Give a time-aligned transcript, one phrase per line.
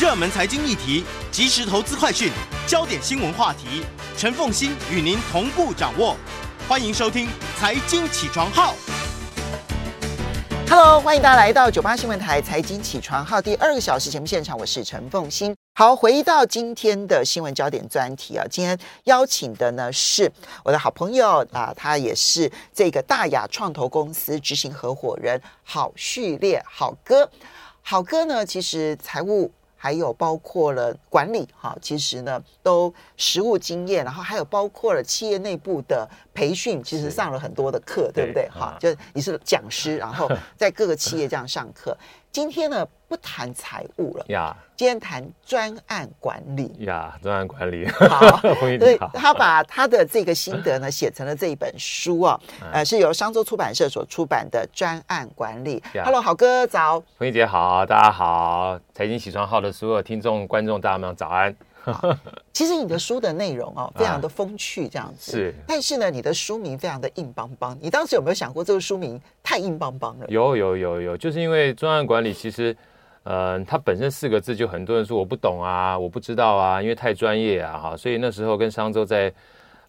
[0.00, 2.32] 热门财经议题、即时投资快讯、
[2.66, 3.84] 焦点新闻话题，
[4.16, 6.16] 陈凤欣与您同步掌握。
[6.66, 7.26] 欢迎收听
[7.58, 8.72] 《财经起床号》。
[10.68, 15.54] Hello，欢迎大家来到九八新闻台《财经起床号》第二个小时节目现场，我是陈凤欣。
[15.74, 20.30] 好，回到今天的新闻焦点专题啊，今天邀请的呢是
[20.64, 27.30] 我的好朋友啊，他也是这个大雅创投公司执行合伙人郝序列，郝哥。
[27.82, 29.52] 郝哥呢，其实财务
[29.82, 38.48] 还有包括了管理，哈，其实呢都实务经验，然后还有包括了企业内部的培训，其实上了很多的课，对不对？
[38.48, 41.98] 哈，就你是讲师，然后 在各个企业这样上课。
[42.30, 44.71] 今天呢，不谈财务了呀，yeah.
[44.82, 47.86] 今天谈专案管理呀，专、案管理。
[47.86, 52.40] 好， 所以他把他的这个心得呢写成了这一本书哦，
[52.72, 55.80] 呃，是由商周出版社所出版的专案管理。
[56.04, 61.54] Hello，好哥早，凤馨姐好，大家好，财经起床号的所有听众观众大家们早安。
[62.52, 65.54] 其实你的书的内容哦， 非常的风趣，这样子、啊、是。
[65.64, 67.78] 但是呢，你的书名非常的硬邦邦。
[67.80, 70.26] 你当时有没有想过这个书名太硬邦邦了？
[70.28, 72.76] 有有有有，就是因为专案管理，其实，
[73.24, 77.96] 呃，它本身四个字就很多人说我不懂啊，我不知道啊，因为太专业啊，哈。
[77.96, 79.32] 所以那时候跟商周在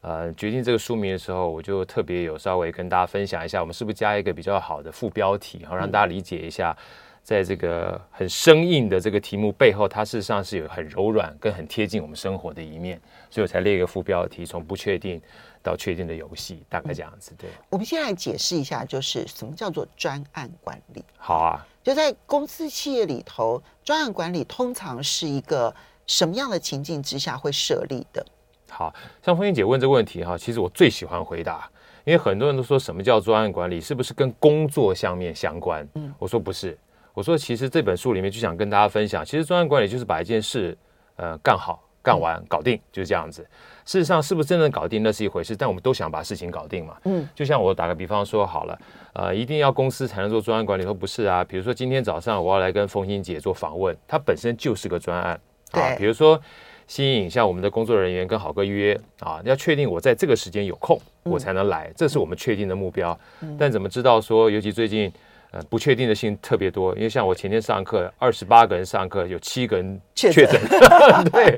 [0.02, 6.76] 呃决定这个书名的时候，我就特别有稍微跟大家分享一下，我们是不是加一个比较好的副标题，好让大家理解一下。
[7.24, 15.22] 在这个很生硬的这个题目背后，它事实上是有很柔软跟很贴近我们生活的一面，所以我才列一个副标题：从不确定
[15.64, 17.34] 到确定的游戏，大概这样子。
[17.38, 21.04] 对，我们先来解释一下，就是什么叫做专案管理。
[21.18, 25.74] 好啊，就在公司企业里头，专案管理通常是一个
[26.06, 28.24] 什么样的情境之下会设立的？
[28.70, 31.70] 好，像风云姐问这个问题哈，其实我最喜欢回答，
[32.04, 35.88] 因为很多人都说什么叫专案管理，是不是跟工作上面相关？
[35.96, 36.78] 嗯，我说不是。
[37.14, 40.76] 我说，其实这本书里面就想跟大家分享，其实专案管理就是把一件事，
[41.16, 43.42] 呃，干好、干完、搞定，就是这样子。
[43.86, 46.98] 事实上，是不是真正搞定那是一回事，但我们都想把事情搞定嘛。
[47.06, 48.80] 嗯，就像我打个比方说好了，
[49.14, 51.44] 呃，一定要公司才能做专案管理，说不是啊。
[51.44, 55.40] 比如说今天早上我要来跟凤馨姐做访问，它本身就是个专案
[55.72, 55.96] 啊。
[55.98, 56.40] 比如说
[56.88, 63.18] 新颖，像我们的工作人员跟好哥约啊，要确定我在这个时间有空，我才能来，这是我们确定的目标。
[63.58, 65.12] 但怎么知道说，尤其最近。
[65.54, 70.60] 呃，不确定的性特别多，因为像我前天上课，二十八个人上课，有七个人确诊。
[71.32, 71.56] 对，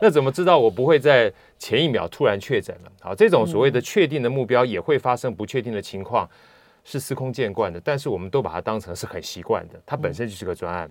[0.00, 2.92] 那怎么知道我不会在前一秒突然确诊了？
[3.00, 6.30] 好，这种所谓的确定的目标也会发生不确定的情况，
[6.84, 7.80] 是司空见惯的。
[7.82, 10.88] 但是我们都把它当成是很习惯的，它本身就是个专案。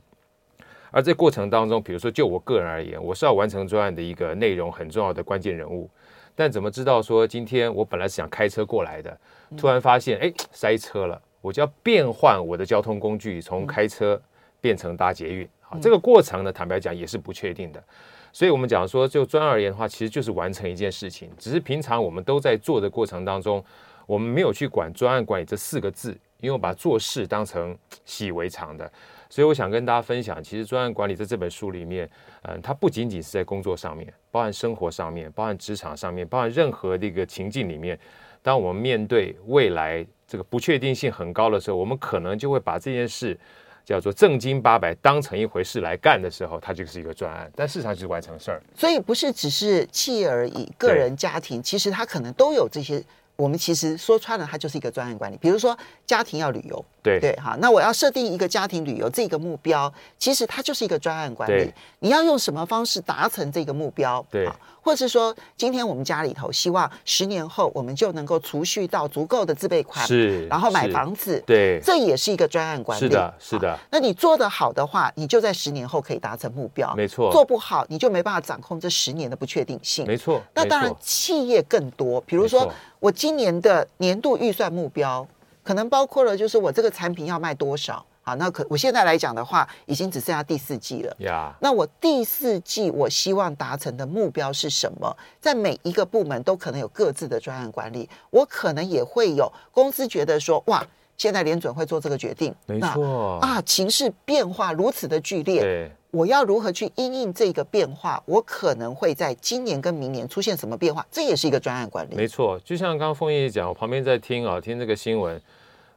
[0.91, 5.89] 而这过程当中，比如说就我个人而言，我是要完成专案的一个内容很重要的关键人物。
[6.35, 9.17] 但怎么知道说今天我本来是想开车过来的，
[9.55, 11.21] 突然发现哎塞车了。
[11.41, 14.21] 我就要变换我的交通工具，从开车
[14.61, 15.49] 变成搭捷运。
[15.59, 17.83] 好，这个过程呢，坦白讲也是不确定的。
[18.31, 21.29] 所以，我们讲说，就专案而言的话，其实就是完成一件事情。
[21.37, 23.61] 只是平常我们都在做的过程当中，
[24.05, 28.89] 我们没有去管专案管理这四个字，因为我把做事当成习以为常的。
[29.29, 32.09] 所以，我想跟大家分享，其实专案管理在这本书里面，
[32.43, 37.99] 嗯，它不仅仅是在工作上面，包含生活上面，包含职场上面，包含任何的一个情境里面，
[38.41, 40.05] 当我们面对未来。
[40.31, 43.37] 这个不确定性很高的时候，我们可能就会把这件事
[43.83, 48.63] 叫做正经八百当成一回事来干的时候，它就是一个专案，但事实上就是完成事儿。
[48.73, 53.03] 所以不是只是企业而已，个人家庭其实它可能都有这些。
[53.41, 55.37] 我们其实说穿了，它就是一个专案管理。
[55.37, 55.75] 比如说
[56.05, 61.73] 家庭要旅游，对对，好，那我要设定一个家庭旅游这个目标，其实它就是一个专案管理。
[61.99, 64.23] 你要用什么方式达成这个目标？
[64.29, 64.47] 对，
[64.83, 73.01] 或者是说，今天我们家里头希望十年后我们就能够储蓄到足够的自备款，是，然后买房子，对，这也是一个专案管理。
[73.01, 73.79] 是的，是的。
[73.89, 76.93] 那你做得好的话，你就在十年后可以达成目标。
[76.95, 77.31] 没错。
[77.31, 80.05] 做不好，你就没办法掌控这十年的不确定性。
[80.05, 80.39] 没错。
[80.53, 82.71] 那当然，企业更多，比如说。
[83.01, 85.27] 我今年的年度预算目标，
[85.63, 88.35] 可能包括了就是我这个产品要卖多少啊？
[88.35, 91.15] 那可我现在来讲的话，已经只剩下第四季了。
[91.17, 95.17] 呀，那我第四季我希望达成的目标是什么？
[95.39, 100.85] 在每一个部门都可能有各自的专案管理，我可能也会有公司觉得说，哇，
[101.21, 105.61] 现在联准会做这个决定，没错啊，情势变化如此的剧烈。
[105.61, 105.91] 对。
[106.09, 108.19] 我要如何去因应这个变化？
[108.25, 111.05] 我可能会在今年跟明年出现什么变化？
[111.11, 112.15] 这也是一个专案管理。
[112.15, 115.39] 没错，就像刚刚凤馨讲，我旁边在听啊，听这个新闻，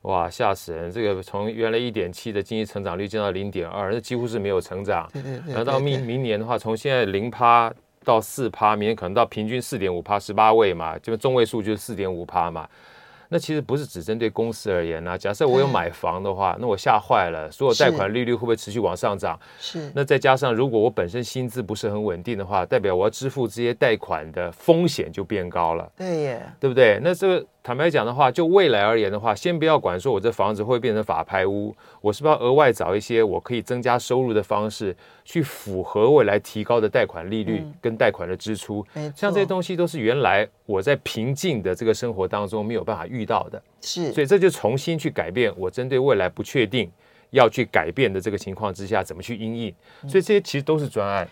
[0.03, 0.93] 哇，吓死人！
[0.93, 5.09] 这个从原来一点七的经济成长率降到零点二，那几乎是没有成长。
[5.11, 5.55] 对对对，对。
[5.55, 7.73] 然后到明明年的话，从现在零趴
[8.05, 12.69] 到四趴，明年可能到平均四点五趴，十八位嘛，就中位数就是四点五趴嘛。
[13.35, 15.19] 那其实不是只针对公司而言呢、啊。
[15.19, 19.37] 假设我有买房的话，那我吓坏了，所有贷款利率会不会持续往上涨？
[19.59, 19.91] 是。
[19.93, 25.91] 那再加上如果我本身薪资不是很稳定的话，代表我要支付这些贷款的风险就变高了。
[25.97, 27.01] 对耶，对不对？
[27.03, 27.45] 那这个。
[27.65, 34.95] 坦白讲的话，就未来而言的话，先不要管说我这房子会变成法拍屋，我是不是要额外找一些我可以增加收入的方式，
[35.25, 38.87] 去符合未来提高的贷款利率跟贷款的支出？
[38.93, 46.93] 嗯、像这些东西都是原来我在平静的这个生活当中没有办法遇到的，是，所以这就重新去改变我针对未来不确定
[47.31, 49.75] 要去改变的这个情况之下，怎么去应应？
[50.03, 51.27] 所以这些其实都是专案。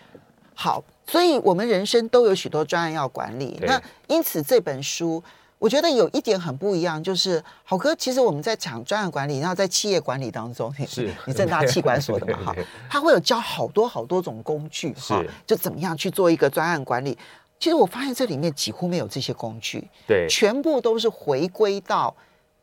[0.55, 3.59] 好，所以我们人生都有许多专案要管理。
[3.61, 5.23] 那因此这本书。
[5.63, 11.09] 我觉得有一点很不一样，就是好哥，其实我们在讲专案管理，然后在企业管理当中， 是。
[11.25, 12.55] 你正大企管所的嘛哈，
[12.91, 17.17] 他会有教好多好多种工具哈，就怎么样去做一个专案管理。
[17.57, 22.13] 其实我发现这里面几乎没有这些工具，对，全部都是回归到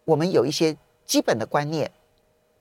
[0.05, 0.77] 我们有一些
[1.07, 1.91] 基本的观念、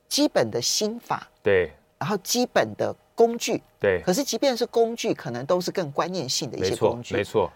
[0.07, 4.01] 基本的心法，对，然后基本的工具，对。
[4.05, 7.51] 可是即便是工具，可能都是更观念性的一些工具，没错，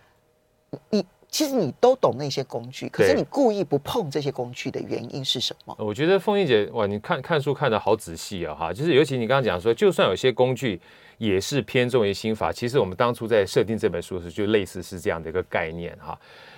[0.69, 1.06] 没错，你。
[1.33, 5.75] 其实你都懂那些工具，可是你故意不碰这些工具的原因是什么？
[5.80, 8.71] 我觉得凤英姐哇，你看看书看的好仔细啊哈！
[8.71, 10.80] 就是尤其你刚刚讲说，就算有些工具
[11.18, 16.15] 也是偏重于心法，其实我们当初在设定这本书的时候，就类似是这样的一个概念哈。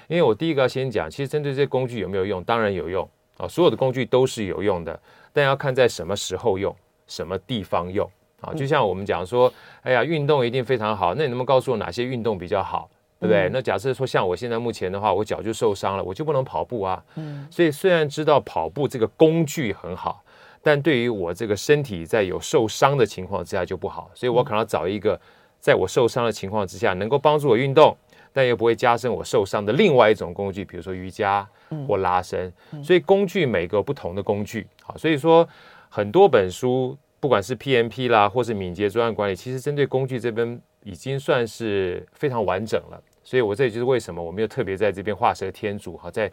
[0.09, 4.99] 因为我第一个要先讲，其实针对这些工具有没有用，当然有用啊，所有的工具都是有用的，
[5.31, 6.75] 但要看在什么时候用，
[7.07, 8.05] 什么地方用
[8.41, 8.53] 啊。
[8.53, 9.49] 就像我们讲说，
[9.83, 12.89] 哎呀，运动一定非常好，那你能不能告诉我哪些运动比较好？
[13.19, 13.49] 对不对？
[13.51, 17.03] 那假设说像我现在目前的话，我脚就受伤了，我就不能跑步啊。
[17.15, 17.47] 嗯。
[17.49, 20.23] 所以虽然知道跑步这个工具很好，
[20.61, 24.09] 但对于我这个身体在有受伤的情况之下就不好。
[24.13, 25.19] 所以我可能要找一个
[25.59, 27.95] 在我受伤的情况之下能够帮助我运动，
[28.33, 31.47] 但又不会加深我受伤的另外一种工具，比如说瑜伽
[31.87, 32.51] 或拉伸。
[32.83, 35.47] 所以工具每个不同的工具，好，所以说
[35.89, 43.01] 很多本书，不管是 PMP 啦，或是敏捷专案管理，其实针对工具这边已经算是非常完整了。
[43.23, 46.31] 所以，我这也就是为什么我没有特别在这边画蛇添足哈，再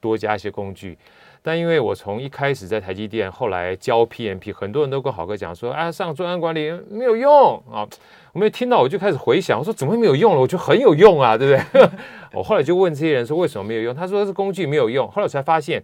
[0.00, 0.98] 多加一些工具。
[1.44, 7.88] 但因为我从一开始在台积电，后来教 PMP，很多人都跟好哥讲说，啊，上专案管理没有用啊。
[8.32, 10.40] 我没有听到，我就开始回想，我说怎么会没有用了？
[10.40, 11.88] 我觉得很有用啊，对不对？
[12.34, 13.94] 我后来就问这些人说，为什么没有用？
[13.94, 15.06] 他说是工具没有用。
[15.08, 15.82] 后来我才发现，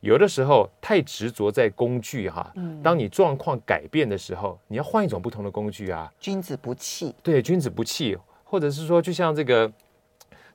[0.00, 2.52] 有的时候太执着在工具哈，
[2.82, 6.12] 当你状况改变的时候，你要换一种不同的工具啊。
[6.18, 9.70] 君子不器，对，君子不器，或者是说，就像这个。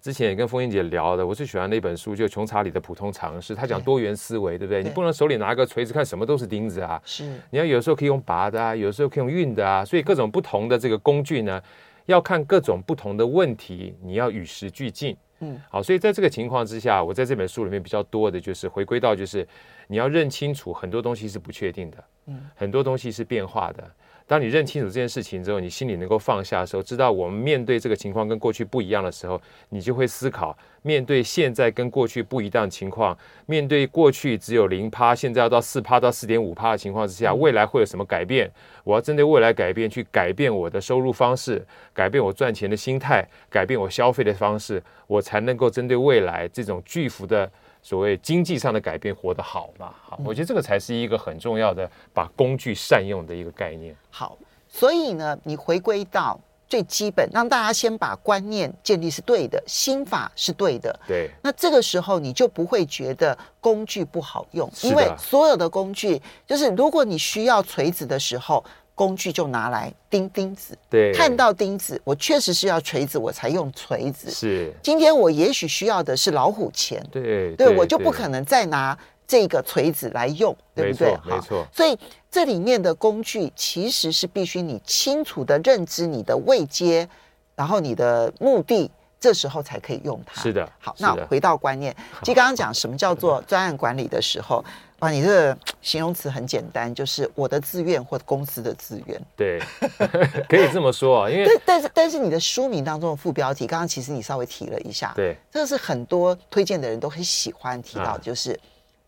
[0.02, 4.82] 之前也跟风英姐聊的，我最喜欢那本书就《穷查理的普通常识》，他讲多元思维，对不对？
[4.82, 7.02] 对，你不能手里拿个锤子看什么都是钉子啊。
[7.06, 9.86] 是，你要有时候可以用拔的啊，有时候可以用运的啊。
[9.86, 11.62] 所以各种不同的这个工具呢，
[12.08, 15.16] 要看各种不同的问题，你要与时俱进。
[15.44, 19.48] 嗯，好，所以在这个情况之下，我在这本书里面比较多的就是回归到，就是
[19.88, 23.84] 你要认清楚很多东西是不确定的，嗯，很多东西是变化的。
[24.26, 38.48] 当你认清楚这件事情之后，你心里能够放下的时候，知道我们面对这个情况跟过去不一样的时候，你就会思考：面对现在跟过去不一样的情况，面对过去只有零趴，现在要到四趴到四点五趴的情况之下，未来会有什么改变？
[38.84, 47.50] 我要针对未来改变，去改变我的收入方式，改变我赚钱的心态，改变我消费的方式，我才能够针对未来这种巨幅的。
[47.86, 49.94] 所谓经济上的改变，活得好嘛？
[50.02, 53.94] 好，我觉得这个才是一个很重要的把工具善用的一个概念。
[54.10, 54.38] 好，
[54.70, 56.40] 所以呢，你回归到
[56.74, 61.00] 最基本，让大家先把观念建立是对的，心法是对的。
[61.08, 68.66] 对，那这个时候你就不会觉得工具不好用，因为所有的工具，就是如果你需要锤子的时候。
[68.96, 74.30] 工具就拿来钉钉子，对，看到钉子，我确实是要锤子，我才用锤子。
[74.30, 78.96] 是，今天我也许需要的是老虎钳，对，对，对，我就不可能再拿
[79.28, 81.12] 这个锤子来用，对不对？
[81.12, 81.68] 没错，没错。
[81.72, 81.98] 所以
[82.30, 87.08] 这里面的工具其实是必须你清楚的认知你的位阶，
[87.56, 88.90] 然后你的目的，
[89.20, 90.42] 这时候才可以用它。
[90.42, 90.70] 是的。
[90.80, 94.64] 好，那回到观念，其实刚刚讲什么叫做专案管理的时候。
[95.00, 99.22] 哇，你这个形容词很简单，就是我的自愿或公司的自愿。
[99.36, 99.60] 对，
[100.48, 108.58] 可以这么说啊，因为 但但是但是你的书名当中的副标题，刚刚其实你稍微提了一下，对，这个是很多推荐的人都很喜欢提到，就是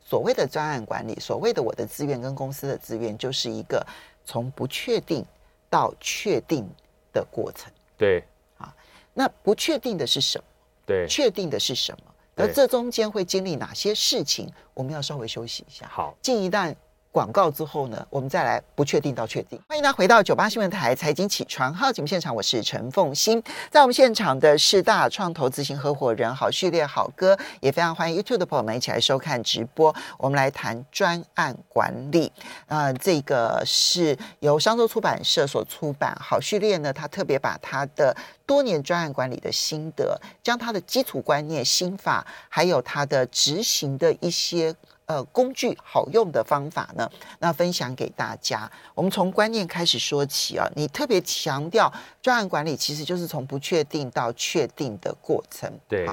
[0.08, 3.86] 所谓的专案管理，所谓的我的资源跟公司的资源，就是一个
[4.24, 5.26] 从不确定
[5.70, 6.70] 到确定
[7.12, 7.72] 的过程。
[7.98, 8.24] 对，
[8.60, 8.74] 啊，
[9.14, 10.44] 那不确定的是什么？
[10.86, 12.12] 对，确定的是什么？
[12.38, 14.48] 而这中间会经历哪些事情？
[14.74, 15.88] 我们要稍微休息一下。
[15.88, 16.76] 好，进一段
[17.16, 19.58] 广告之后呢，我们再来不确定到确定。
[19.70, 23.42] 欢迎大家回到九八新闻台财经起床号节目现场，我是陈凤欣。
[23.72, 29.96] 在我们现场的是大创投执行合伙人郝旭烈郝哥，也非常欢迎 YouTube 的朋友们一起来收看直播。
[30.18, 32.30] 我们来谈专案管理，
[32.68, 36.14] 呃，这个是由商周出版社所出版。
[36.20, 38.14] 郝旭烈呢，他特别把他的
[38.46, 44.76] 多年专案管理的心得，将他的基础观念、心法，还有他的执行的一些。
[45.08, 47.08] 呃，工具好用的方法呢，
[47.40, 48.70] 那分享给大家。
[48.96, 50.68] 我们从观念开始说起啊。
[50.76, 55.72] 你特别强调专案管理其实就是从不确定到确定的过程。
[55.88, 56.10] 对。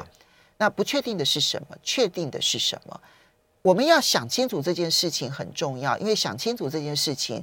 [0.59, 1.77] 那不确定的是什么？
[1.83, 3.01] 确定的是什么？
[3.63, 7.43] 我们要想清楚这件事情很重要，因为想清楚这件事情，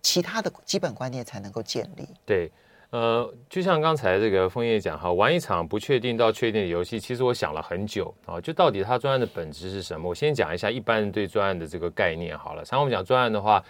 [0.00, 2.08] 其他的基本观念才能够建立。
[2.24, 2.50] 对。
[2.94, 10.08] 呃，就像刚才这个枫叶讲哈，玩一场不确定到确定的游戏，其实我想了很久啊，就到底它专案的本质是什么？
[10.08, 12.64] 我先讲一下一般人对专案的这个概念好了。
[12.64, 13.60] 常我们讲专案的话，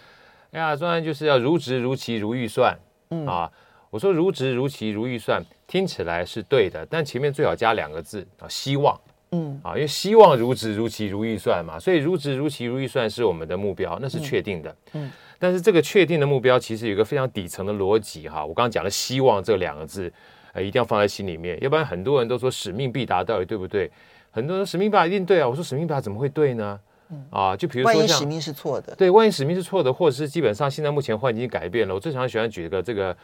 [0.51, 2.79] 哎呀，专案就是要如职如期如预算，
[3.13, 3.51] 嗯啊，
[3.89, 9.01] 我说如职如期如预算，听起来是对的，但前面最好加两个字啊，希望，
[9.31, 15.07] 嗯啊，因为希望如职如期如预算嘛，所以如职如期如预算是我们的目标，那是确定的，嗯。
[15.07, 15.13] 嗯
[15.45, 20.11] 但是这个确定的目标其实有一个非常底层的逻辑哈，我刚刚讲了希望这两个字，
[20.55, 23.91] 呃，一定要放在心里面，要不然很多人都说使命必达，到底对不对？
[24.31, 26.81] 很多人使命必达一定对啊，我说使命必达怎么会对呢？
[27.29, 33.15] 啊，就比如说万一使命是错的，对，万一使命是错的，或者是基本上现在目前环境改变了，我最常喜欢举一个这个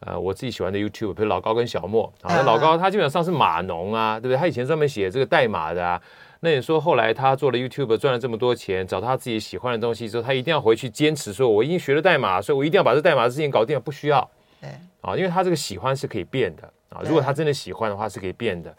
[0.00, 4.36] 呃我自己喜欢的 YouTube，比如老高跟小莫啊，那老高他基本上是码农啊，对不对？
[4.36, 5.98] 他以前专门写这个代码的啊。
[6.42, 13.78] 那你说后来他做了 YouTube 赚了这么多钱，找到他自己喜欢的东西之后，他一定要回去坚持说，我已经学了代码，所以我一定要把这代码的事情搞定。
[13.80, 14.26] 不需要，
[14.60, 14.70] 对
[15.02, 17.02] 啊，因为他这个喜欢是可以变的啊。
[17.04, 18.74] 如果他真的喜欢的话，是可以变的。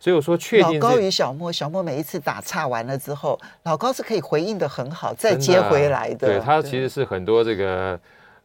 [0.00, 6.26] 所以我说，确定老高与小莫，小莫每一次打岔完了之后，老高是可以回应的很好，再接回来的。
[6.26, 7.98] 对，他其实是很多这个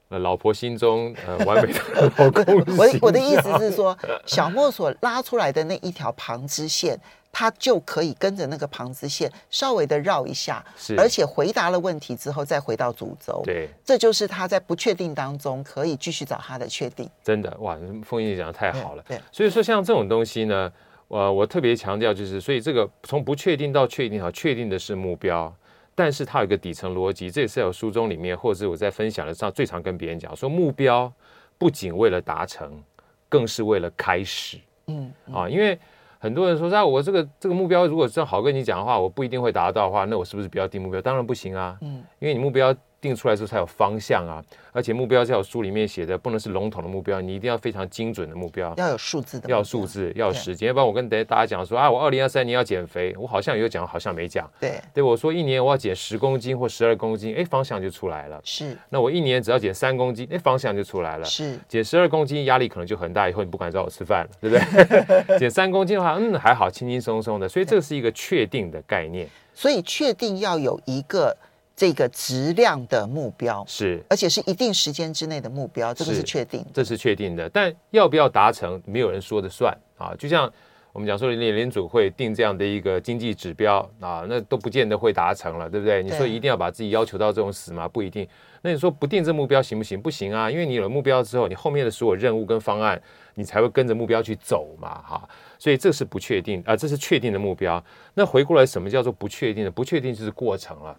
[0.09, 1.79] 呃老婆心中呃完美的
[2.17, 2.43] 老公。
[2.77, 6.99] 我我的意思是说，小莫所拉出来的那一条旁支线。
[7.31, 17.09] 他就可以跟着那个旁支线稍微的绕一下，是，而且回答了问题之后再回到主轴，对，这就是他在不确定当中可以继续找他的确定。
[17.23, 20.71] 真的哇，凤馨讲的太好了，对，对，所以说像这种东西呢，
[21.07, 25.51] 呃，我特别强调就是，所以这个从不确定到确定，好，确定的是目标，
[25.95, 31.11] 但是它有一个底层逻辑，这也是有书中里面或者是我在分享的上最常跟别人讲说，目标
[31.57, 32.83] 不仅为了达成，
[33.29, 34.57] 更是为了开始，
[34.87, 35.33] 嗯，嗯。
[35.33, 35.79] 啊，因为。
[36.21, 41.01] 很多人说，那我这个这个目标，如果正好跟你讲的话，我不一定会达到的话，那我是不是不要定目标？
[41.01, 42.73] 当然不行啊，嗯，因为你目标。
[43.01, 44.41] 定出来之后才有方向啊，
[44.71, 50.67] 而且目标在我书里面写的不能是笼统的目标，你一定要非常精准的目标，要有数字的，要数字，要有时间。
[50.67, 54.47] 要不然我跟大家讲说啊，我二零二三年要减肥，我好像有讲，好像没讲。
[54.59, 58.39] 对，对我说一年我要减十公斤或十二公斤，哎，方向就出来了。
[58.43, 61.25] 是，那我一年只要减三公斤，哎，方向就出来了。
[61.25, 65.37] 是，减十二公斤压力可能就很大，以后你不敢找我吃饭了，对不对？
[65.39, 67.49] 减三公斤的话，嗯，还好，轻轻松松的。
[67.49, 69.27] 所以这是一个确定的概念。
[69.55, 71.35] 所以确定要有一个。
[71.81, 77.49] 这个质量的目标是，而且是一定时间之内的目标，这个是确定，这是确定的。
[77.49, 80.13] 但要不要达成，没有人说的算啊。
[80.15, 80.47] 就像
[80.93, 86.03] 我们讲说，联联组会定这样的一个经济指标啊，那都不见得会达成了，对不对？
[86.03, 87.87] 你说一定要把自己要求到这种死吗？
[87.87, 88.27] 不一定。
[88.61, 89.99] 那你说不定这目标行不行？
[89.99, 93.01] 不行啊，因为你有了目标之后，你后面的所有任务跟方案，
[93.33, 95.27] 你才会跟着目标去走嘛，哈。
[95.57, 97.83] 所以这是不确定啊，这是确定的目标。
[98.13, 99.71] 那回过来，什么叫做不确定的？
[99.71, 100.89] 不确定就是过程了。
[100.91, 100.95] 啊，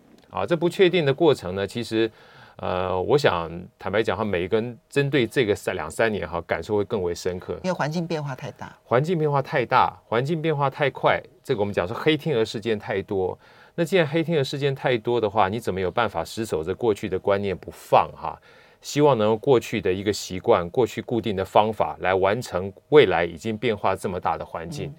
[0.48, 2.10] 这不确定的过程呢，其实，
[2.56, 13.38] 呃，我想坦白讲哈，每一个人针对这个三两三年哈，感受会更为深刻，因为环境变化太大，环境变化太大，环境变化太快，这个我们讲说黑天鹅事件太多。
[13.74, 18.34] 那既然黑天鹅事件太多的话，你怎么有办法死守着过去的观念不放哈？
[18.80, 24.92] 希望能用过去的一个习惯、过去固定的方法来完成未来已经变化这么大的环境，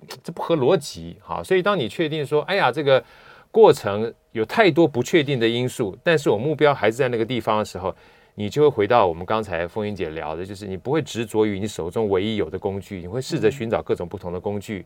[0.00, 1.42] 嗯、这不合逻辑哈。
[1.42, 3.02] 所以当你确定说，哎呀，这个。
[3.50, 7.94] 过程有太多不确定的因素，但是我目标还是在那个地方的时候，
[8.34, 14.84] 你就会回到我们刚才风云姐聊的，就是你不会执着于你手中唯一有的工具，你会试着寻找各种不同的工具，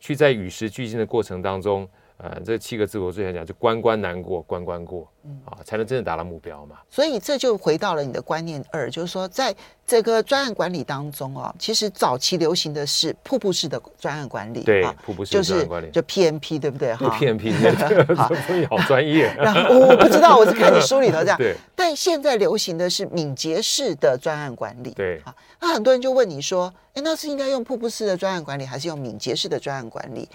[0.00, 1.86] 去在与时俱进的过程当中。
[2.18, 6.78] 呃，这七个字我最想讲，就关关难过关关过，嗯啊，才能真的达到目标嘛。
[6.90, 9.54] 所以这就回到了你的观念二，就是说，在
[9.86, 16.92] 这个专案管理当中哦，其实早期流行的是瀑布式的专案管理，对，瀑布式的专案管理，就 PMP 对不对？
[16.96, 17.52] 哈，PMP，
[18.68, 19.32] 好专业。
[19.38, 21.38] 然后我不知道，我是看你书里头这样。
[21.38, 21.54] 对。
[21.76, 25.20] 但现在流行的是敏捷式的专案管理，对。
[25.20, 30.28] 啊，那很多人就问你说，哎，那是应该用瀑布式的专案管理，还是用敏捷式的专案管理？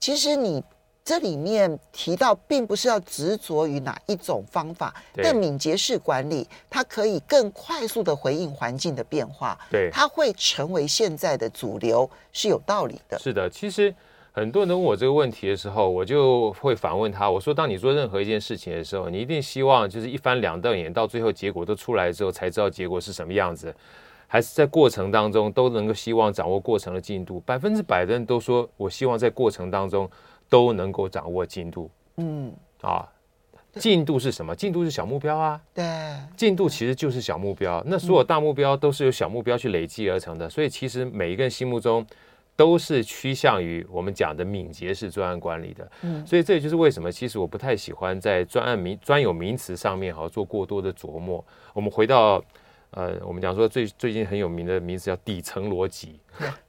[0.00, 0.60] 其实你。
[1.04, 13.18] 这里面提到，并不是要执着于哪一种方法，但敏捷式管理，它可以更快速的回应环境的变化，对，它会成为现在的主流，是有道理的。
[13.18, 13.92] 是的，其实
[14.30, 23.74] 很多人都问我这个问题的时候，我就会反问他，我说：当你做任何一件事情的时候，你一定希望就是一翻两瞪眼，到最后结果都出来之后，才知道结果是什么样子，
[24.28, 27.40] 还是在过程当中都能够希望掌握过程的进度？
[27.40, 30.08] 百分之百的人都说我希望在过程当中。
[30.52, 33.10] 都能够掌握进度，嗯啊，
[33.76, 34.54] 进度是什么？
[34.54, 35.82] 进度是小目标啊，对，
[36.36, 37.82] 进度其实就是小目标。
[37.86, 42.06] 那所有大目标都是由小目标去累积而成的，所以其实每一个人心目中
[42.54, 45.90] 都是趋向于我们讲的敏捷式专案管理的。
[46.02, 51.42] 嗯，所以这也就是为什么，其实我不太喜欢在专案名专有名词上面哈做过多的琢磨。
[51.72, 52.44] 我们回到
[52.90, 56.20] 呃，我们讲说最最近很有名的名词叫底层逻辑，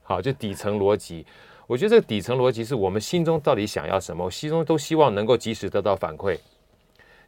[0.02, 1.26] 好，就底层逻辑。
[1.66, 4.24] 我觉得这个底层逻辑是我们心中到底想要什么？
[4.26, 6.38] 我心中都希望能够及时得到反馈，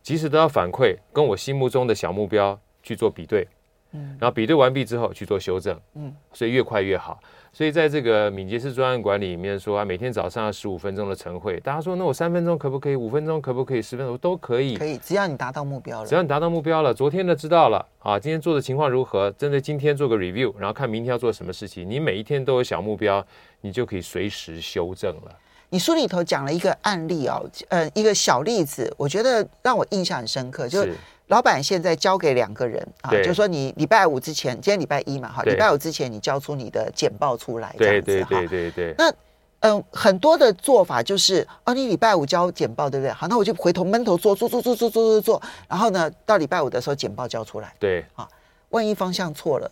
[0.02, 3.48] 及时得到反馈，跟我心目中的小目标去做比对，
[3.96, 7.18] 嗯，然后比对完毕之后去做修正，嗯，所以越快越好。
[7.52, 12.94] 所以在这个敏捷式专案管理里面说啊，每天早上十五分钟的晨会，大家说那我三分钟可不可以？
[12.94, 13.80] 五分钟可不可以？
[13.80, 19.30] 十分钟都可以，可以，只要你达到目标了，只要你达到目标了，昨天的知道了啊，今天做的情况如何？
[19.38, 21.88] 针对今天做个 review，然后看明天要做什么事情。
[21.88, 23.26] 你每一天都有小目标，
[23.62, 25.34] 你就可以随时修正了。
[25.70, 30.94] 你书里头讲了一个案例哦，呃，一个小例子，我觉得让我印象很深刻，就是。
[31.28, 38.28] 老板现在交给两个人啊，就是说你礼拜五之前，今天礼拜一嘛，哈，礼拜五之前你交出你的简报出来，这样子哈。
[38.28, 38.94] 对对对对。
[38.96, 39.12] 那
[39.60, 43.12] 嗯，很多的做法就是，哦，你礼拜五交简报，对不对？
[43.12, 47.74] 好，那我就回头闷头做做做做做做做做，然后呢，到礼拜五的时候简报交出来。
[47.80, 48.28] 对，啊，
[48.68, 49.68] 万一方向错了，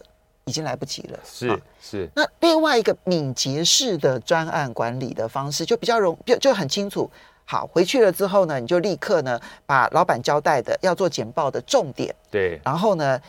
[0.46, 1.18] 已经来不及了。
[1.22, 2.08] 是是。
[2.16, 7.08] 那另外一个敏捷式的专案管理的方式，就比较容就就很清楚。
[7.46, 13.20] 好，回去了之后呢，你就立刻呢把老板交代的要做简报的重点，对，然后呢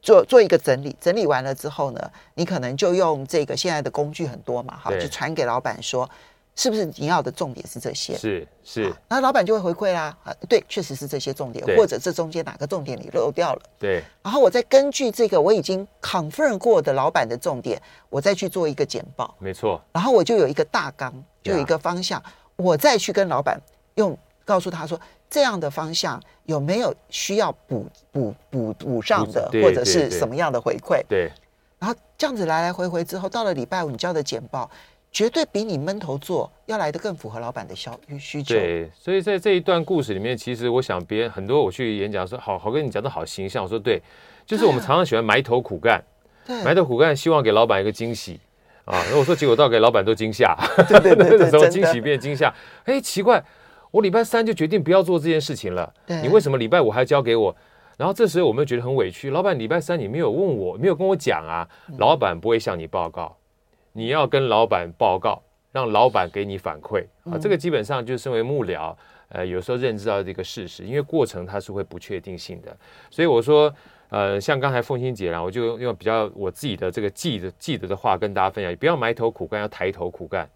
[0.00, 6.08] 做做一个整理，整理完了之后呢，你可能就用这个现在的工具很多嘛，好，就传给老板说，
[6.54, 8.16] 是不是你要的重点是这些？
[8.16, 13.62] 是是，那老板就会回馈啦，啊，对，确实是这些重点，或者这中间哪个重点你漏掉了？
[13.78, 21.12] 对，然后我再根据这个我已经 confirm 过的老板的重点，我再去做一个简报，没错，然后我就有一个大纲，
[21.42, 22.22] 就有一个方向。
[22.56, 23.60] 我再去跟老板
[23.96, 31.02] 用告诉他说，这样的方向有没有需要补补补补上的，或者是什么样的回馈？
[31.08, 31.30] 对。
[31.78, 34.70] 然后这样子来来回回之后，到了礼拜五你交的简报，
[35.10, 38.54] 绝对比你闷头做要来的更符合老板的消需求。
[38.54, 38.90] 对。
[38.94, 43.62] 所以在这一段故事里面，其实我想别人很多，我去演讲说，好好跟你讲的好形象。
[43.62, 44.00] 我说对，
[44.46, 46.02] 就是我们常常喜欢埋头苦干，
[46.46, 48.40] 对，埋头苦干，希望给老板一个惊喜。
[48.84, 49.02] 啊！
[49.10, 50.54] 那我说结果到给老板都惊吓，
[50.88, 52.52] 对 对对， 那时候惊喜变惊吓。
[52.84, 53.42] 哎，奇怪，
[53.90, 55.92] 我礼拜三就决定不要做这件事情了，
[56.22, 57.56] 你为什么礼拜五还交给我？
[57.96, 59.30] 然后这时候我们觉得很委屈。
[59.30, 61.66] 老板礼拜三你没有问我，没有跟我讲啊。
[61.98, 63.36] 老板不会向你报告，
[63.92, 65.42] 你要跟老板报告，
[65.72, 67.06] 让老板给你反馈。
[67.24, 68.94] 啊，这个基本上就身为幕僚，
[69.28, 72.76] 呃，有时候认知到这个事实，因为过程它是会不确定性的，
[73.10, 73.74] 所以我说。
[74.14, 80.48] 呃，像刚才凤欣姐啦，我就用比较我自己的这个记得记得的话跟大家分享，不要埋头苦干，要抬头苦干，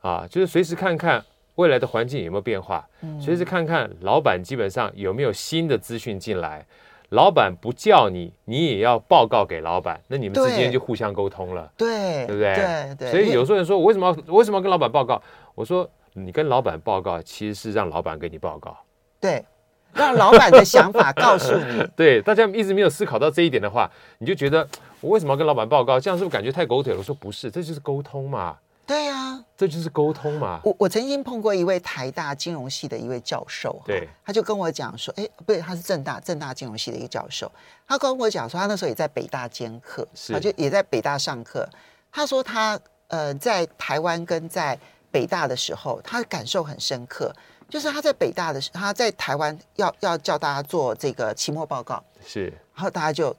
[0.00, 2.84] 啊，就是随时看看未来的环境有没有变化，
[3.20, 6.66] 随时看看老板基本上有没有新的资讯进来，
[7.10, 12.54] 老板不叫你，你也要报告给老板，那你们之间就互相沟通了，对，对不对？
[12.56, 13.10] 对对。
[13.12, 15.22] 所以有时候人说，我为什么要为什么要跟老板报告？
[15.54, 18.76] 我说，你跟老板报告，其实是让老板给你报告，
[19.20, 19.44] 对。
[19.94, 24.66] 让老板的想法告诉你， 对，大家一直没有思考到这一点的话，你就觉得
[25.00, 26.00] 我为什么要跟老板报告？
[26.00, 26.98] 这样是不是感觉太狗腿了？
[26.98, 28.56] 我说不是，这就是沟通嘛。
[28.84, 30.60] 对呀、啊，这就是沟通嘛。
[30.64, 37.50] 我我曾经碰过一位台大金融系的一位教授，对，他就跟我讲说，哎，不对，他是正大正大金融系的一个教授，
[37.86, 41.66] 他跟我讲说，他那时候也在北大兼课，他就也在北大上课。
[42.10, 44.76] 他说他呃在台湾跟在
[45.12, 47.32] 北大的时候，他感受很深刻。
[47.72, 53.34] 就是他在北大的时候，他在台湾要要叫大家做这个期末报告，是，然后大家就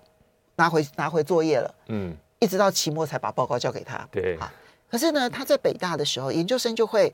[0.56, 4.50] 拿回拿回作业了，嗯，一直到期末才把报告交给他，对，好，
[4.90, 7.14] 可是呢，他在北大的时候，研究生就会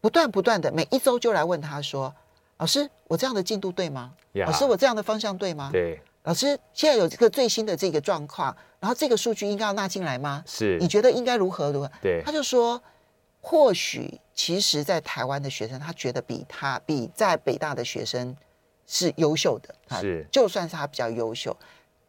[0.00, 2.14] 不断不断的每一周就来问他说
[2.58, 4.12] ：“老师，我这样的进度对吗？
[4.34, 5.70] 老师，我这样的方向对吗？
[5.72, 10.44] 对，老师，现在有这个最新的这个状况，然后这个数据应该要纳进来吗？
[10.46, 11.90] 是，你觉得应该如何如何？
[12.00, 12.80] 对，他就说。”
[13.40, 18.36] 或许，其实，在台湾的学生，他觉得比他比在北大的学生
[18.86, 21.56] 是优秀的，是，就算是他比较优秀，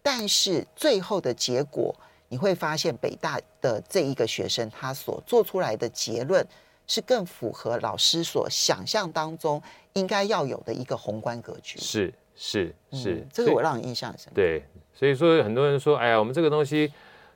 [0.02, 1.96] 但是最后的结果，
[2.28, 6.46] 你会发现北大的这一个学生，他所做出来的结论
[6.88, 9.62] 是更符合老师所想象当中
[9.94, 11.80] 应该要有的一个宏观格局。
[11.80, 14.32] 是是是、嗯，这个我让你印象深。
[14.34, 16.92] 对，所以说很多人说，哎呀，我们这个东西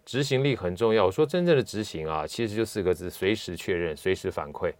[0.06, 1.06] 执行力很重要。
[1.06, 4.72] 我说真正的执行啊，其实就四个字：随时确认，随时反馈。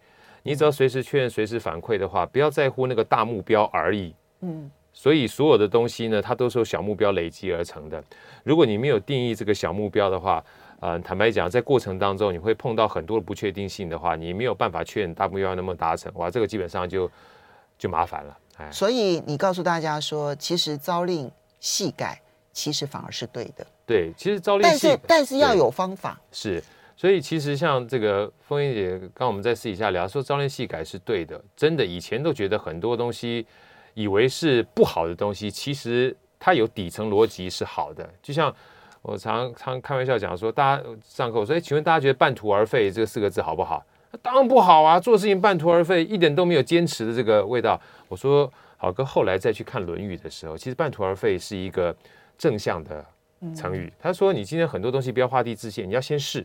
[0.42, 4.14] 你只要随时确认、随时反馈的话，不要在乎那个大目标而已。
[4.40, 4.70] 嗯。
[4.92, 8.02] 所以所有的东西呢，它都是由小目标累积而成的。
[8.44, 10.42] 如果你没有定义这个小目标的话，
[10.80, 17.10] 呃，坦白讲，在过程当中你会碰到很多的不确定性的话，你没有办法确认大目标能不能达成，哇，这个基本上就
[17.76, 18.38] 就麻烦了。
[18.56, 22.22] 哎，所以你告诉大家说，其实朝令夕改，
[22.54, 23.66] 其实反而是对的。
[23.86, 26.20] 对，其实朝令夕，但是但是要有方法。
[26.32, 26.62] 是，
[26.96, 33.46] 所以其实像这个凤英姐，刚刚我们在私底下聊说，朝令夕改是对的，真的，以前都觉得很多东西。
[33.98, 38.06] 以为是不好的东西，其实它有底层逻辑是好的。
[38.22, 38.54] 就像
[39.00, 43.82] 我常常开玩笑讲说，大家上课我说：“哎，请问大家觉得半途而废这四个字好不好？”
[44.20, 45.00] 当然不好啊！
[45.00, 47.80] 做事情半途而废，一点都没有坚持的这个味道。
[48.08, 51.96] 我说好哥，后来再去看《论语》的时候，其实半途而废是一个
[52.36, 53.02] 正向的
[53.54, 53.92] 成语。
[53.98, 56.40] 他说：“你今天很多东西不要画地自限，你要先试，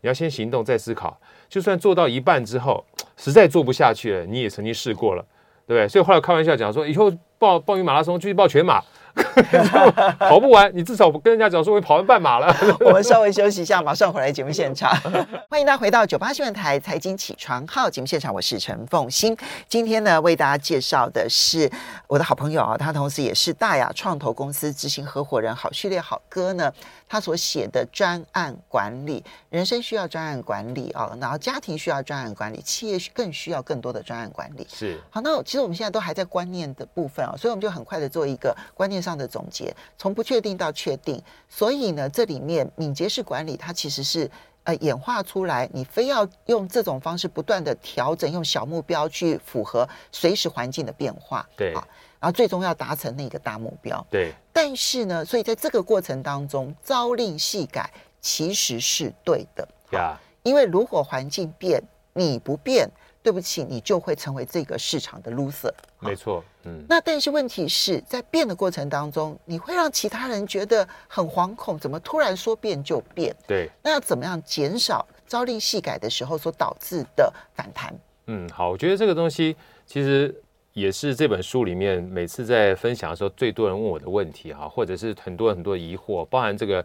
[0.00, 1.20] 你要先行动再思考。
[1.48, 2.84] 就算做到一半之后，
[3.16, 5.24] 实在做不下去了，你也曾经试过了。”
[5.64, 5.86] 对不对？
[5.86, 8.82] 所以后来开玩笑讲说，以后报报名马拉松就去报全马，
[10.18, 12.54] 跑不完，你至少跟人家讲说我跑完半马了。
[12.80, 14.90] 我们稍微休息一下，马上回来节目现场。
[15.50, 19.36] 欢迎大家回到九八新闻台财经起床号节目现场，我是陈凤欣。
[19.68, 21.70] 今天呢，为大家介绍的是
[22.06, 26.72] 我的好朋友啊，他同时也是大雅创投公司执行合伙人好序列好哥呢。
[27.12, 34.66] 他所写的专案管理，人生需要专案管理啊，然后家庭需要专案管理，企业更需要更多的专案管理。
[34.66, 41.22] 是好，那其实我们现在都还在观念的部分啊，所以我们就很快的做一个观念上的总结，从不确定到确定。
[41.50, 44.30] 所以呢，这里面敏捷式管理，它其实是
[44.64, 51.46] 呃演化出来，你非要用这种方式不断的调整，用小目标去符合随时环境的变化。
[51.58, 51.74] 对。
[52.22, 54.06] 然后最终要达成那个大目标。
[54.08, 59.68] 对，但是呢，所以在这个过程当中，朝令夕改其实是对的。
[59.90, 61.82] 呀，因为如果环境变，
[62.12, 62.88] 你不变，
[63.24, 65.72] 对不起，你就会成为这个市场的 loser。
[65.98, 66.84] 没错，嗯。
[66.88, 73.34] 那但是问题是在变的过程当中，你会让其他人觉得很惶恐，怎么突然说变就变？
[73.48, 73.68] 对。
[73.82, 77.92] 那要怎么样减少朝令夕改的时候所导致的反弹？
[78.28, 80.32] 嗯，好，我觉得这个东西其实。
[80.72, 86.84] 也是这本书里面每次在分享的时候，最多人问我的问题哈，或者是很多很多疑惑，包含这个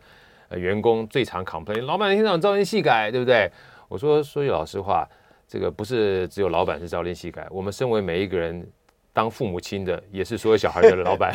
[0.50, 3.50] 呃员工最常 complain，老板一天到晚朝令夕改，对不对？
[3.88, 5.08] 我说说句老实话，
[5.48, 8.68] 这个不是只有老板是朝令夕改，我们身为每一个人
[9.14, 11.34] 当父母亲的，也是所有小孩的老板，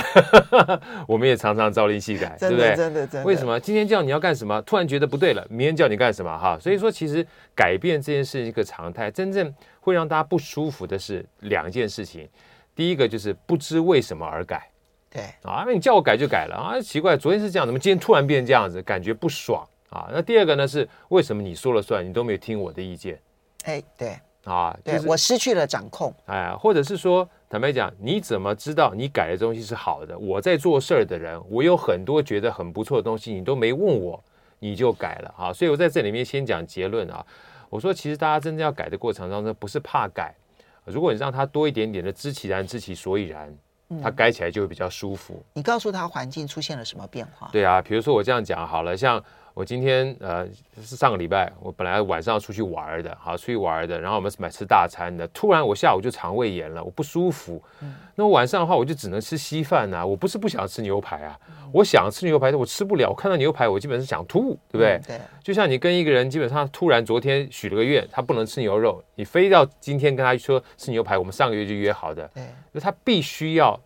[1.08, 2.76] 我们也常常朝令夕改，对不对？
[2.76, 3.24] 真的真的。
[3.24, 6.58] 为什么今天叫你要干什么，突然觉得不对了，明天叫你干什么哈？
[6.60, 9.52] 所以说，其实改变这件事情一个常态，真正。
[9.82, 12.28] 会让大家不舒服的是两件事情，
[12.72, 14.70] 第一个就是不知为什么而改，
[15.10, 20.08] 对啊，那你叫我改就改了啊，奇怪，昨天是这样，怎么今天突然变这样子，感觉不爽啊。
[20.12, 23.20] 那第二个呢是为什么你说了算，你都没有听我的意见？
[23.64, 30.16] 哎，对啊，就是、对我失去了掌控，哎，或者是说，坦白讲，你怎么知道你改的东西是好的？
[30.16, 34.22] 我在做事儿的人，我有很多觉得很不错的东西，你都没问我，
[34.60, 35.52] 你就改了啊。
[35.52, 37.26] 所以我在这里面先讲结论啊。
[37.72, 40.34] 我说，其实大家真正要改的过程当中，不是怕改，
[40.84, 43.56] 如果你让他多一点点的知其然，知其所以然，
[44.02, 45.42] 他改起来就会比较舒服。
[45.54, 47.48] 你告诉他环境出现了什么变化？
[47.50, 49.24] 对啊，比如说我这样讲好了，像。
[49.54, 50.46] 我今天呃
[50.82, 57.62] 是上个礼拜，我本来晚上要出去玩的，好出去玩的，然后我们买吃大餐的，突然我下午就肠胃炎了，我不舒服。
[57.80, 60.06] 嗯、那我晚上的话，我就只能吃稀饭呐、啊。
[60.06, 63.10] 我不是不想吃牛排啊，嗯、我想吃牛排，但我吃不了。
[63.10, 64.92] 我看到牛排，我基本是想吐，对不对？
[64.94, 65.20] 嗯、对。
[65.42, 73.78] 就像你跟一个人基本上突然昨天许了个愿，他不能吃牛肉，你非要今天跟他说吃牛排，我们上个月就约好的，对，就他必须要。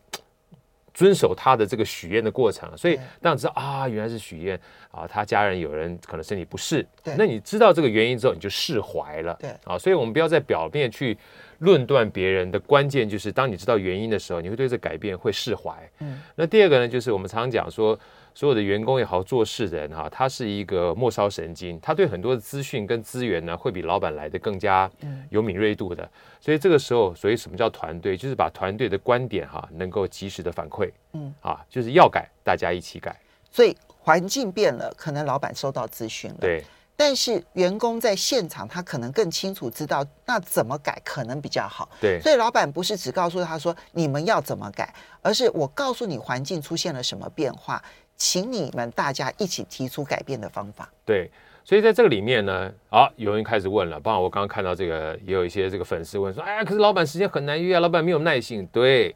[0.97, 4.59] 遵守他的这个许愿的过程，所以当你知道啊，原来是许愿
[4.91, 6.85] 啊，他家人有人可能身体不适，
[7.19, 9.51] 那你知道这个原因之后，你就释怀了，对。
[9.65, 11.15] 啊，所以我们不要在表面去
[11.59, 15.75] 论断别人的关键，就是当你知道原因的时候，你会对这改变会释怀。
[15.99, 17.99] 嗯，那第二个呢，就是我们常常讲说。
[18.37, 24.91] 所有的员工也好，做事的人哈，他是一个末梢神经，他对很多的资讯跟资源呢，会比老板来的更加
[25.31, 26.07] 有敏锐度的。
[26.39, 28.15] 所以这个时候，所以什么叫团队？
[28.15, 33.19] 就是把团队的观点哈，能够及时的反馈，嗯，啊，就是要改，大家一起改。
[33.51, 36.63] 所以环境变了，可能老板收到资讯了，对。
[36.99, 41.89] 但是员工在现场，他可能更清楚知道那怎么改可能比较好。
[42.01, 47.83] 对，所以老板不是只告诉他说你们要怎么改，而是我告诉你环境出现了什么变化，
[48.17, 50.91] 请你们大家一起提出改变的方法。
[51.05, 51.31] 对，
[51.65, 58.67] 所以在这个里面呢，啊，有人开始问了，包括我刚刚看到这个，也有一些这个粉丝问说，哎呀，可是老板时间很难约啊，老板没有耐性。
[58.73, 59.15] 对，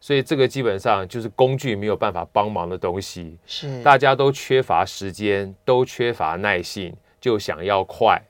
[0.00, 8.20] 所以这个基本上就是工具没有办法帮忙的东西，是大家都缺乏时间，都缺乏耐性，就想要快。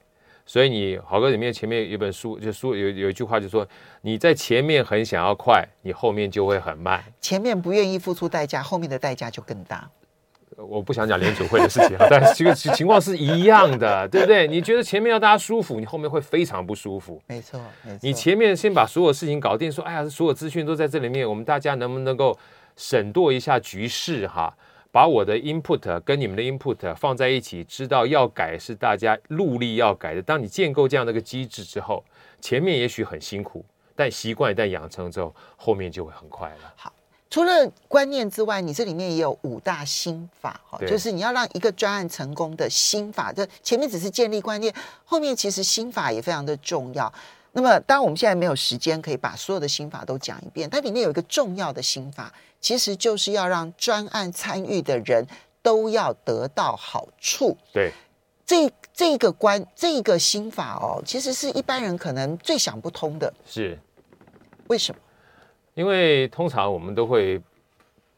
[0.49, 3.67] 所以你好哥里面前面有本书，就书有有一句话就说，
[4.03, 7.03] 你在前面很想要快，你后面就会很慢。
[7.21, 9.91] 前面不愿意付出代价，后面的代价就更大。
[10.57, 14.49] 我不想讲联组会的事情， 但这个情况是一样的，对不对？
[14.49, 17.21] 你觉得前面要大家舒服，你后面会非常不舒服。
[17.27, 17.99] 没错，没错。
[18.03, 22.37] 你前面先把所有事情搞定，说，哎呀，所有资讯都在这里面，我们大家能不能够
[22.77, 24.55] 审度一下局势哈？
[24.91, 30.23] 把我的 input 跟你们的 input 放在一起，知道要改是大家努力要改的。
[30.23, 32.03] 当你建构这样的一个机制之后，
[32.41, 33.63] 前面也许很辛苦，
[33.95, 36.73] 但习惯一旦养成之后，后面就会很快了。
[36.77, 36.91] 好，
[37.29, 43.33] 除了观念之外，你这里面也有五大心法哈，就是你要让一个专案成功的心法。
[43.33, 44.73] 这前面只是建立观念，
[45.05, 47.13] 后面其实心法也非常的重要。
[47.53, 52.33] 那么，当然我们现在没有时间可以把所有的心法都讲一遍，它里面有一个重要的心法。
[52.61, 55.25] 其实就是要让专案参与的人
[55.63, 57.57] 都要得到好处。
[57.73, 57.93] 对，
[58.45, 63.33] 这这个观这个心法哦，其实是一般人可能最想不通的。
[63.47, 63.79] 是，
[64.69, 65.01] 为什么？
[65.77, 67.41] 因为通常我们都会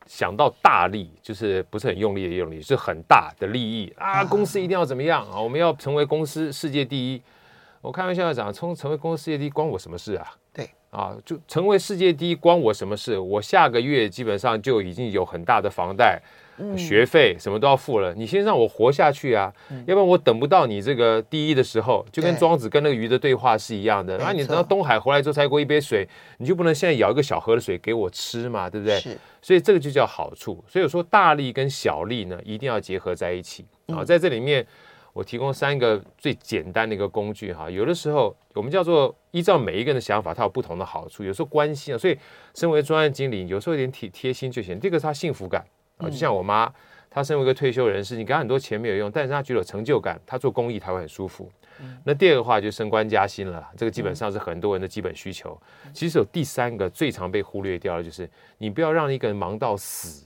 [0.06, 4.24] 想到大利，就是不是很用力的用力，是很大的利益啊。
[4.24, 5.38] 公司一定要怎么样啊？
[5.38, 7.20] 我们要成为公司世界第一。
[7.80, 10.26] 我开玩笑讲，成成为公司世界第一关我什么事啊？
[10.54, 10.70] 对。
[10.90, 13.18] 啊，就成为世界第一关我什么事？
[13.18, 16.28] 我下个月基本上就已经有很大的房贷、嗯、
[16.76, 18.14] 学费什么都要付了。
[18.14, 24.18] 你先让我活下去啊，嗯、要不然我等不到你这个第一的时候，就跟庄子跟那个鱼的对话是一样的。
[24.18, 28.68] 那你等到东海回来之后才给我一杯水，你就不能现在舀一个小河的水给我吃嘛？
[28.68, 28.98] 对不对？
[29.00, 29.16] 是。
[29.40, 30.62] 所以这个就叫好处。
[30.66, 34.66] 所以说大利跟小利呢，一定要结合在一起啊，在这里面。
[35.14, 41.24] 我提供三个最简单的一个工具哈，有的时候我们叫做依照每一个人的想法，它有不同的好处。
[41.24, 42.16] 有时候关心啊，所以
[42.54, 44.78] 身为专案经理，有时候有点体贴心就行。
[44.78, 45.64] 这个是他幸福感
[45.98, 46.72] 啊，就像我妈，
[47.10, 51.50] 她身为一个退休人士，你给她很多钱没有用，但是她觉得有成就感，她做公益她会很舒服。
[52.02, 55.56] 那第二个话就升官加薪了，这个基本上是很多人的基本需求。
[55.92, 60.24] 其实有第三个最常被忽略掉的，就是你不要让一个人忙到死。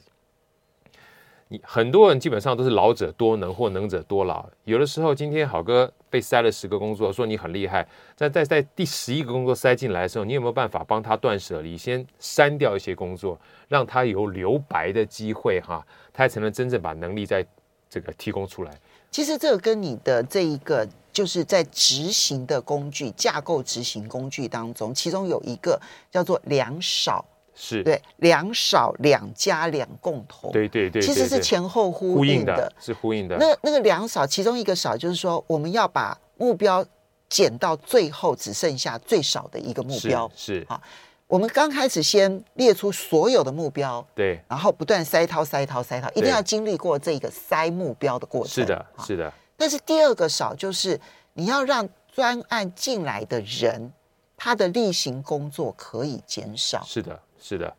[1.62, 4.44] 很多人基本上都是老者多能或能者多劳。
[4.64, 13.38] 有的时候，今天好哥被塞了十个工作，说你很厉害，在在在第十一个工作塞进来的时候，你有没有办法帮他断舍离，先删掉一些工作，
[13.68, 17.44] 让他有留白的机会哈，他才能真正把能力在
[17.88, 18.72] 这个提供出来。
[19.10, 27.24] 其实这个跟你的这一个就是在执行的工具架构执行工具当中，其中有一个叫做两少。
[27.54, 33.36] 是对，两少两加两共同，对对对，其实是前后呼应的，是呼应的。
[33.36, 36.84] 那那个两少，其中一个少就是说，我们要把目标
[37.28, 40.30] 减到最后只剩下最少的一个目标。
[40.34, 40.80] 是啊，
[41.26, 48.54] 我们刚开始先列出所有的目标，对，然后不断塞掏塞掏塞掏，一定要经历过这个塞目标的过程。
[48.54, 49.32] 是的，是的。
[49.56, 50.98] 但是第二个少就是
[51.34, 53.92] 你要让专案进来的人，
[54.36, 56.82] 他的例行工作可以减少。
[56.84, 57.20] 是的。
[57.42, 57.76] 是的，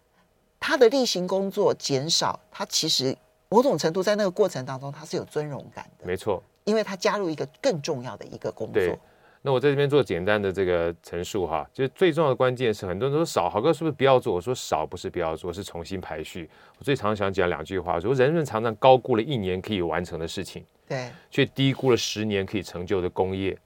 [0.59, 6.05] 他的例行工作减少，他其实某种程度在那个过程当中，他是有尊荣感的。
[6.05, 8.73] 没错，因为他加入一个更重要的一个工作。
[8.73, 8.99] 对，
[9.41, 14.35] 那我在这边做简单的这个陈述哈，就是最重要的关键是，很多人说少，豪哥是不是不要做？
[14.35, 16.49] 我说少不是不要做，是重新排序。
[16.77, 23.57] 我最常想讲两句话，说人们常常高估了一年可以完成的事情，对，却低估了十年可以成就的工业。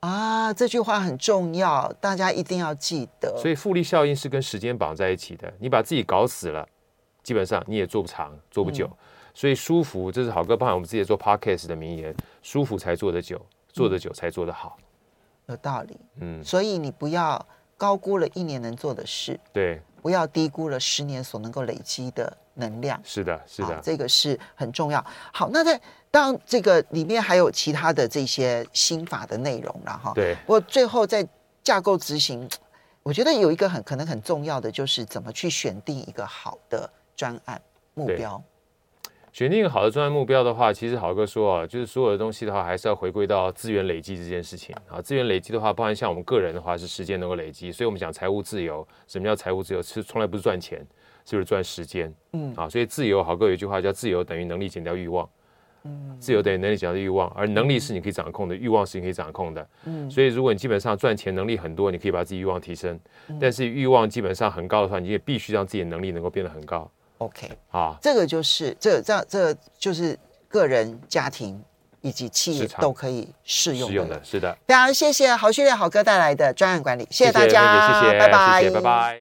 [0.00, 3.36] 啊，这句话很重要，大家一定要记得。
[3.38, 5.52] 所以复利效应是跟时间绑在一起的。
[5.58, 6.66] 你把自己搞死了，
[7.22, 8.86] 基本上你也做不长，做不久。
[8.86, 8.96] 嗯、
[9.34, 14.78] 所以舒服，这是好哥，包含我们自己做 podcast 的名言：舒服才做得久，做得久才做得好。
[15.46, 15.96] 有道理。
[16.20, 17.44] 嗯，所以你不要
[17.76, 23.00] 高估了一年能做的事，对，不要低估了十年所能够累积的能量。
[23.02, 25.04] 是的，是的，这个是很重要。
[25.32, 25.80] 好，那在。
[26.12, 30.34] 当这个里面还有其他的这些心法的内容了哈，对。
[30.44, 31.24] 不过最后在
[31.62, 32.48] 架构执行，
[33.04, 37.62] 我觉得有一个很可能很重要的就是怎么去选定一个好的专案
[37.94, 38.42] 目标。
[39.32, 45.00] 选定一个好的专案目标的话，其实豪哥说啊，就是所有的东西的话，还是要回归到资源累积这件事情啊。
[45.00, 48.84] 资源累积的话，包含像我们个人的话，是时间能够累积，所以我们讲财务自由。
[49.06, 49.80] 什么叫财务自由？
[49.80, 50.84] 其实从来不是赚钱，
[51.30, 52.12] 是不是赚时间？
[52.32, 55.28] 嗯啊，所以自由，好哥有一句话叫“自由等于能力减掉欲望”。
[55.84, 59.66] 嗯，自由等于能力减掉欲望，而能力是你可以掌控的，欲望是你可以掌控的。
[59.84, 62.98] 嗯，所以如果你基本上赚钱能力很多，你可以把自己欲望提升。
[63.40, 66.90] 但是欲望基本上很高的话，你也必须让自己的能力能够变得很高。
[67.18, 71.62] OK 啊，这个就是这这这就是个人、家庭
[72.02, 73.92] 以及企业都可以适用的。
[73.92, 74.58] 适用的，是的。
[74.66, 79.18] 非常谢谢好序列好哥带来的专案管理，谢谢大家，谢谢，谢谢，拜拜，谢谢，拜拜。